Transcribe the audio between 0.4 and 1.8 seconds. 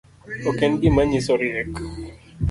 Ok en gima nyiso riek